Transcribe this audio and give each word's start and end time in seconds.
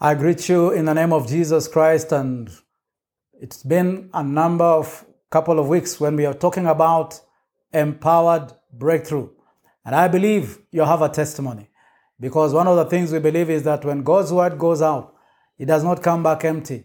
I 0.00 0.14
greet 0.14 0.48
you 0.48 0.70
in 0.70 0.84
the 0.84 0.94
name 0.94 1.12
of 1.12 1.26
Jesus 1.26 1.66
Christ, 1.66 2.12
and 2.12 2.48
it's 3.40 3.64
been 3.64 4.10
a 4.14 4.22
number 4.22 4.64
of 4.64 5.04
couple 5.28 5.58
of 5.58 5.66
weeks 5.66 5.98
when 5.98 6.14
we 6.14 6.24
are 6.24 6.34
talking 6.34 6.66
about 6.66 7.20
empowered 7.72 8.52
breakthrough. 8.72 9.28
And 9.84 9.96
I 9.96 10.06
believe 10.06 10.60
you 10.70 10.82
have 10.82 11.02
a 11.02 11.08
testimony 11.08 11.70
because 12.20 12.54
one 12.54 12.68
of 12.68 12.76
the 12.76 12.84
things 12.84 13.10
we 13.10 13.18
believe 13.18 13.50
is 13.50 13.64
that 13.64 13.84
when 13.84 14.04
God's 14.04 14.32
word 14.32 14.56
goes 14.56 14.82
out, 14.82 15.16
it 15.58 15.66
does 15.66 15.82
not 15.82 16.00
come 16.00 16.22
back 16.22 16.44
empty. 16.44 16.84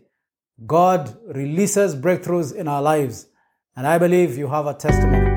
God 0.66 1.16
releases 1.28 1.96
breakthroughs 1.96 2.56
in 2.56 2.68
our 2.68 2.82
lives, 2.82 3.28
and 3.76 3.86
I 3.86 4.00
believe 4.00 4.40
you 4.40 4.48
have 4.48 4.66
a 4.66 4.74
testimony. 4.74 5.33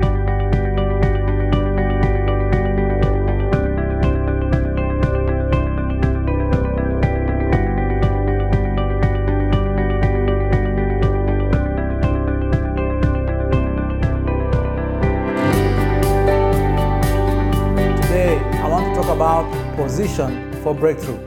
Talk 19.07 19.15
about 19.15 19.75
position 19.77 20.51
for 20.61 20.73
breakthrough. 20.73 21.17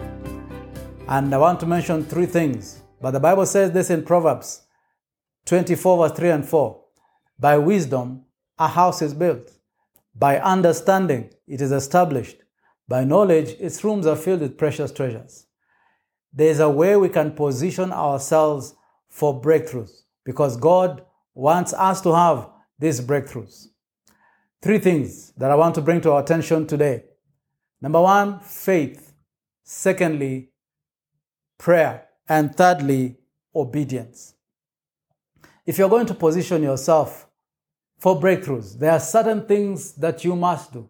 And 1.08 1.34
I 1.34 1.38
want 1.38 1.60
to 1.60 1.66
mention 1.66 2.04
three 2.04 2.26
things. 2.26 2.82
But 3.00 3.12
the 3.12 3.20
Bible 3.20 3.46
says 3.46 3.72
this 3.72 3.88
in 3.88 4.04
Proverbs 4.04 4.66
24, 5.46 6.08
verse 6.08 6.18
3 6.18 6.30
and 6.30 6.46
4. 6.46 6.78
By 7.38 7.56
wisdom, 7.56 8.26
a 8.58 8.68
house 8.68 9.00
is 9.00 9.14
built. 9.14 9.52
By 10.14 10.38
understanding, 10.40 11.30
it 11.46 11.62
is 11.62 11.72
established. 11.72 12.36
By 12.86 13.04
knowledge, 13.04 13.56
its 13.58 13.82
rooms 13.82 14.06
are 14.06 14.16
filled 14.16 14.40
with 14.40 14.58
precious 14.58 14.92
treasures. 14.92 15.46
There 16.34 16.50
is 16.50 16.60
a 16.60 16.68
way 16.68 16.96
we 16.96 17.08
can 17.08 17.32
position 17.32 17.92
ourselves 17.92 18.74
for 19.08 19.40
breakthroughs 19.40 20.02
because 20.24 20.58
God 20.58 21.02
wants 21.34 21.72
us 21.72 22.02
to 22.02 22.14
have 22.14 22.50
these 22.78 23.00
breakthroughs. 23.00 23.68
Three 24.60 24.78
things 24.80 25.32
that 25.38 25.50
I 25.50 25.54
want 25.54 25.74
to 25.76 25.80
bring 25.80 26.02
to 26.02 26.12
our 26.12 26.20
attention 26.20 26.66
today. 26.66 27.04
Number 27.80 28.00
one, 28.00 28.40
faith. 28.40 29.14
Secondly, 29.62 30.50
prayer. 31.58 32.08
And 32.28 32.54
thirdly, 32.54 33.16
obedience. 33.54 34.34
If 35.66 35.78
you're 35.78 35.88
going 35.88 36.06
to 36.06 36.14
position 36.14 36.62
yourself 36.62 37.28
for 37.98 38.20
breakthroughs, 38.20 38.78
there 38.78 38.92
are 38.92 39.00
certain 39.00 39.46
things 39.46 39.92
that 39.94 40.24
you 40.24 40.34
must 40.36 40.72
do. 40.72 40.88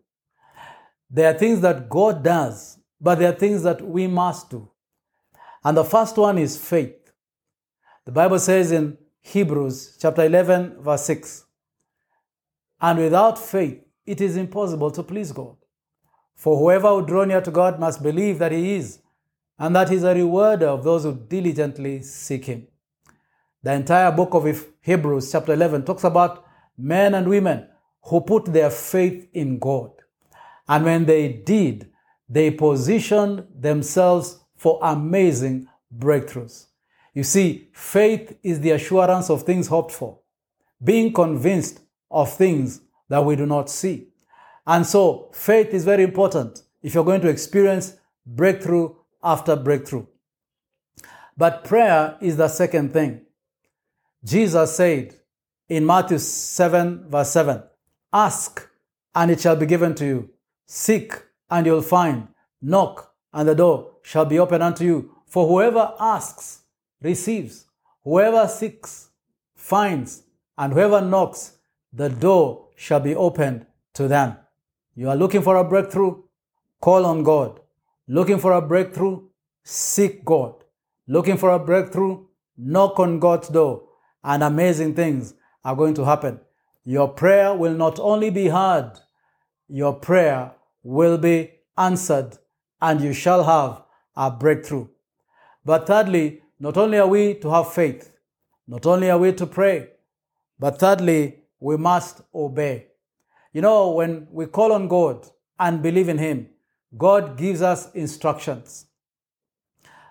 There 1.11 1.35
are 1.35 1.39
things 1.39 1.61
that 1.63 1.89
God 1.89 2.23
does, 2.23 2.79
but 3.01 3.19
there 3.19 3.33
are 3.33 3.37
things 3.37 3.63
that 3.65 3.81
we 3.83 4.07
must 4.07 4.51
do. 4.51 4.71
And 5.65 5.77
the 5.77 5.85
first 5.85 6.17
one 6.17 6.39
is 6.39 6.57
faith. 6.57 7.13
The 8.05 8.13
Bible 8.13 8.39
says 8.39 8.73
in 8.73 8.97
Hebrews 9.21 9.99
chapter 10.01 10.25
11, 10.25 10.83
verse 10.83 11.05
6 11.05 11.45
And 12.81 12.99
without 12.99 13.39
faith, 13.39 13.83
it 14.07 14.21
is 14.21 14.37
impossible 14.37 14.91
to 14.93 15.03
please 15.03 15.33
God. 15.33 15.57
For 16.41 16.57
whoever 16.57 16.95
would 16.95 17.07
draw 17.07 17.25
near 17.27 17.43
to 17.43 17.51
God 17.51 17.79
must 17.79 18.03
believe 18.03 18.39
that 18.39 18.51
He 18.51 18.77
is, 18.77 19.01
and 19.59 19.77
that 19.77 19.91
He 19.91 19.97
is 19.97 20.05
a 20.05 20.15
rewarder 20.15 20.69
of 20.69 20.83
those 20.83 21.03
who 21.03 21.13
diligently 21.13 22.01
seek 22.01 22.47
Him. 22.47 22.67
The 23.63 23.75
entire 23.75 24.11
book 24.11 24.33
of 24.33 24.67
Hebrews, 24.81 25.31
chapter 25.31 25.53
11, 25.53 25.85
talks 25.85 26.05
about 26.05 26.47
men 26.79 27.13
and 27.13 27.29
women 27.29 27.69
who 28.05 28.23
put 28.23 28.47
their 28.47 28.71
faith 28.71 29.29
in 29.35 29.59
God. 29.59 29.91
And 30.67 30.87
when 30.87 31.05
they 31.05 31.29
did, 31.29 31.91
they 32.27 32.51
positioned 32.53 33.47
themselves 33.55 34.41
for 34.57 34.79
amazing 34.83 35.69
breakthroughs. 35.95 36.69
You 37.13 37.23
see, 37.23 37.69
faith 37.75 38.39
is 38.43 38.61
the 38.61 38.71
assurance 38.71 39.29
of 39.29 39.43
things 39.43 39.67
hoped 39.67 39.93
for, 39.93 40.21
being 40.83 41.13
convinced 41.13 41.81
of 42.11 42.33
things 42.33 42.81
that 43.11 43.27
we 43.27 43.37
do 43.37 43.45
not 43.45 43.69
see. 43.69 44.10
And 44.71 44.87
so, 44.87 45.31
faith 45.33 45.75
is 45.75 45.85
very 45.85 46.05
important 46.05 46.63
if 46.81 46.95
you're 46.95 47.05
going 47.05 47.23
to 47.23 47.29
experience 47.29 47.97
breakthrough 48.25 48.95
after 49.21 49.57
breakthrough. 49.57 50.07
But 51.37 51.65
prayer 51.65 52.17
is 52.21 52.37
the 52.37 52.47
second 52.47 52.93
thing. 52.93 53.23
Jesus 54.23 54.77
said 54.77 55.17
in 55.69 55.85
Matthew 55.85 56.19
7, 56.19 57.09
verse 57.09 57.33
7 57.33 57.65
Ask, 58.13 58.69
and 59.13 59.33
it 59.33 59.41
shall 59.41 59.57
be 59.57 59.67
given 59.67 59.93
to 59.97 60.05
you. 60.05 60.31
Seek, 60.67 61.15
and 61.51 61.67
you'll 61.67 61.83
find. 61.83 62.29
Knock, 62.63 63.13
and 63.33 63.49
the 63.49 63.57
door 63.57 63.97
shall 64.05 64.25
be 64.25 64.39
opened 64.39 64.63
unto 64.63 64.85
you. 64.85 65.17
For 65.27 65.49
whoever 65.49 65.95
asks 65.99 66.61
receives, 67.03 67.65
whoever 68.05 68.47
seeks 68.47 69.09
finds, 69.57 70.23
and 70.57 70.73
whoever 70.73 71.01
knocks, 71.01 71.59
the 71.93 72.09
door 72.09 72.69
shall 72.77 73.01
be 73.01 73.17
opened 73.17 73.67
to 73.95 74.07
them. 74.07 74.37
You 75.01 75.09
are 75.09 75.17
looking 75.17 75.41
for 75.41 75.57
a 75.57 75.65
breakthrough? 75.65 76.25
Call 76.79 77.07
on 77.07 77.23
God. 77.23 77.59
Looking 78.07 78.39
for 78.39 78.53
a 78.53 78.61
breakthrough? 78.61 79.23
Seek 79.65 80.23
God. 80.27 80.63
Looking 81.09 81.39
for 81.39 81.49
a 81.53 81.59
breakthrough? 81.59 82.27
Knock 82.59 83.01
on 83.01 83.19
God's 83.19 83.49
door, 83.49 83.85
and 84.23 84.43
amazing 84.43 84.93
things 84.93 85.33
are 85.65 85.75
going 85.75 85.95
to 85.95 86.05
happen. 86.05 86.39
Your 86.85 87.09
prayer 87.09 87.55
will 87.55 87.73
not 87.73 87.99
only 87.99 88.29
be 88.29 88.49
heard, 88.49 88.93
your 89.69 89.95
prayer 89.95 90.53
will 90.83 91.17
be 91.17 91.51
answered, 91.79 92.37
and 92.83 93.01
you 93.01 93.15
shall 93.15 93.45
have 93.45 93.83
a 94.15 94.31
breakthrough. 94.31 94.87
But 95.65 95.87
thirdly, 95.87 96.43
not 96.59 96.77
only 96.77 96.99
are 96.99 97.09
we 97.09 97.37
to 97.37 97.49
have 97.49 97.73
faith, 97.73 98.13
not 98.69 98.85
only 98.85 99.11
are 99.11 99.17
we 99.17 99.33
to 99.33 99.47
pray, 99.47 99.93
but 100.59 100.79
thirdly, 100.79 101.45
we 101.59 101.79
must 101.79 102.21
obey. 102.35 102.90
You 103.53 103.63
know, 103.63 103.91
when 103.91 104.29
we 104.31 104.47
call 104.47 104.73
on 104.73 104.89
God 104.89 105.27
and 105.59 105.83
believe 105.83 106.09
in 106.09 106.19
Him, 106.19 106.49
God 106.97 107.37
gives 107.37 107.63
us 107.63 107.91
instructions. 107.93 108.87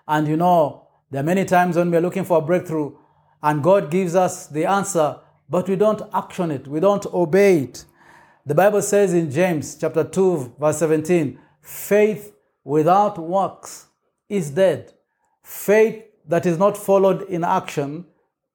And 0.06 0.26
you 0.26 0.36
know, 0.36 0.88
there 1.10 1.20
are 1.20 1.24
many 1.24 1.44
times 1.44 1.76
when 1.76 1.90
we're 1.90 2.00
looking 2.00 2.24
for 2.24 2.38
a 2.38 2.42
breakthrough 2.42 2.96
and 3.42 3.62
God 3.62 3.90
gives 3.90 4.14
us 4.14 4.46
the 4.46 4.66
answer, 4.66 5.18
but 5.48 5.68
we 5.68 5.76
don't 5.76 6.02
action 6.12 6.50
it, 6.50 6.68
we 6.68 6.80
don't 6.80 7.06
obey 7.06 7.60
it. 7.60 7.84
The 8.46 8.54
Bible 8.54 8.82
says 8.82 9.14
in 9.14 9.30
James 9.30 9.76
chapter 9.76 10.04
2, 10.04 10.56
verse 10.58 10.78
17, 10.78 11.38
faith 11.62 12.34
without 12.64 13.18
works 13.18 13.86
is 14.28 14.50
dead. 14.50 14.92
Faith 15.42 16.04
that 16.26 16.46
is 16.46 16.58
not 16.58 16.76
followed 16.76 17.22
in 17.22 17.44
action 17.44 18.06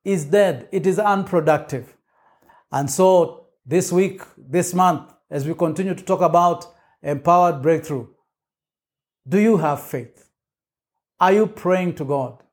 is 0.04 0.26
dead, 0.26 0.68
it 0.72 0.86
is 0.86 1.00
unproductive. 1.00 1.96
And 2.72 2.90
so, 2.90 3.45
this 3.66 3.92
week, 3.92 4.22
this 4.38 4.74
month, 4.74 5.12
as 5.30 5.48
we 5.48 5.54
continue 5.54 5.96
to 5.96 6.04
talk 6.04 6.22
about 6.22 6.66
empowered 7.02 7.62
breakthrough, 7.62 8.08
do 9.28 9.40
you 9.40 9.58
have 9.58 9.82
faith? 9.82 10.30
Are 11.20 11.34
you 11.34 11.48
praying 11.48 11.96
to 11.96 12.06
God? 12.06 12.44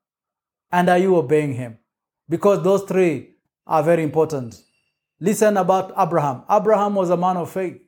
And 0.70 0.88
are 0.88 0.98
you 0.98 1.16
obeying 1.16 1.54
Him? 1.54 1.78
Because 2.28 2.62
those 2.62 2.84
three 2.84 3.34
are 3.66 3.82
very 3.82 4.02
important. 4.02 4.62
Listen 5.20 5.56
about 5.56 5.92
Abraham. 5.98 6.44
Abraham 6.50 6.94
was 6.94 7.10
a 7.10 7.16
man 7.16 7.36
of 7.36 7.50
faith. 7.50 7.78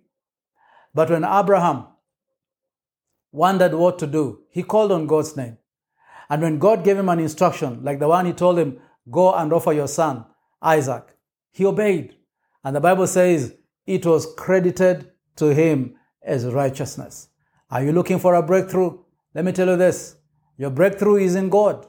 But 0.93 1.11
when 1.11 1.25
Abraham 1.25 1.87
wondered 3.33 3.75
what 3.75 3.99
to 3.99 4.06
do, 4.06 4.41
he 4.51 4.62
called 4.62 4.93
on 4.93 5.06
God's 5.06 5.37
name. 5.37 5.59
And 6.29 6.43
when 6.43 6.59
God 6.59 6.85
gave 6.85 6.99
him 6.99 7.09
an 7.09 7.19
instruction, 7.19 7.83
like 7.83 7.99
the 7.99 8.09
one 8.09 8.27
he 8.27 8.33
told 8.33 8.59
him, 8.59 8.79
go 9.11 9.35
and 9.35 9.53
offer 9.53 9.73
your 9.73 9.89
son, 9.89 10.25
Isaac, 10.62 11.17
he 11.51 11.65
obeyed. 11.65 12.15
And 12.64 12.75
the 12.75 12.80
Bible 12.80 13.06
says 13.06 13.54
it 13.86 14.06
was 14.06 14.26
credited 14.36 15.12
to 15.36 15.54
him 15.54 15.97
as 16.22 16.47
righteousness. 16.47 17.28
Are 17.70 17.82
you 17.82 17.92
looking 17.92 18.19
for 18.19 18.34
a 18.34 18.42
breakthrough? 18.42 18.98
Let 19.34 19.44
me 19.44 19.52
tell 19.52 19.69
you 19.69 19.76
this 19.76 20.16
your 20.56 20.70
breakthrough 20.70 21.16
is 21.16 21.34
in 21.34 21.48
God. 21.48 21.86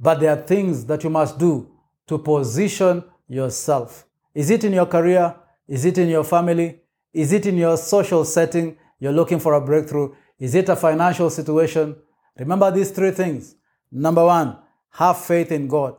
But 0.00 0.20
there 0.20 0.32
are 0.32 0.42
things 0.42 0.86
that 0.86 1.04
you 1.04 1.10
must 1.10 1.38
do 1.38 1.70
to 2.06 2.18
position 2.18 3.04
yourself. 3.26 4.06
Is 4.34 4.50
it 4.50 4.64
in 4.64 4.72
your 4.72 4.86
career? 4.86 5.34
Is 5.66 5.84
it 5.84 5.98
in 5.98 6.08
your 6.08 6.24
family? 6.24 6.80
Is 7.12 7.32
it 7.32 7.46
in 7.46 7.56
your 7.56 7.76
social 7.76 8.24
setting? 8.24 8.76
You're 9.00 9.12
looking 9.12 9.40
for 9.40 9.54
a 9.54 9.60
breakthrough. 9.60 10.14
Is 10.38 10.54
it 10.54 10.68
a 10.68 10.76
financial 10.76 11.30
situation? 11.30 11.96
Remember 12.38 12.70
these 12.70 12.92
three 12.92 13.10
things. 13.10 13.56
Number 13.90 14.24
one, 14.24 14.58
have 14.90 15.18
faith 15.18 15.50
in 15.50 15.66
God. 15.66 15.96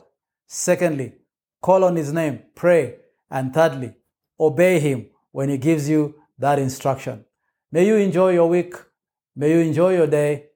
Secondly, 0.48 1.14
call 1.62 1.84
on 1.84 1.96
His 1.96 2.14
name, 2.14 2.40
pray. 2.56 2.96
And 3.30 3.54
thirdly, 3.54 3.96
obey 4.40 4.80
Him 4.80 5.08
when 5.32 5.50
He 5.50 5.58
gives 5.58 5.90
you 5.90 6.16
that 6.38 6.60
instruction. 6.60 7.26
May 7.72 7.86
you 7.86 7.96
enjoy 7.96 8.34
your 8.34 8.50
week. 8.50 8.74
May 9.36 9.52
you 9.52 9.60
enjoy 9.60 9.96
your 9.96 10.08
day. 10.08 10.48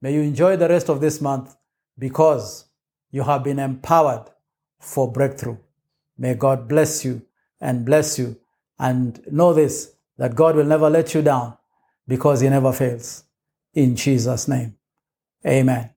May 0.00 0.14
you 0.14 0.20
enjoy 0.20 0.56
the 0.56 0.68
rest 0.68 0.88
of 0.88 1.00
this 1.00 1.20
month 1.20 1.56
because 1.98 2.66
you 3.10 3.22
have 3.22 3.44
been 3.44 3.58
empowered 3.58 4.30
for 4.80 5.10
breakthrough. 5.10 5.56
May 6.18 6.34
God 6.34 6.68
bless 6.68 7.04
you 7.04 7.22
and 7.60 7.84
bless 7.84 8.18
you. 8.18 8.36
And 8.78 9.20
know 9.30 9.52
this 9.52 9.94
that 10.18 10.34
God 10.34 10.56
will 10.56 10.64
never 10.64 10.90
let 10.90 11.14
you 11.14 11.22
down 11.22 11.56
because 12.06 12.40
He 12.40 12.48
never 12.48 12.72
fails. 12.72 13.24
In 13.72 13.96
Jesus' 13.96 14.46
name, 14.48 14.76
amen. 15.46 15.90